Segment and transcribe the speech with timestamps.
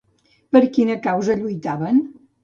[0.55, 2.01] Per quina causa lluitaven?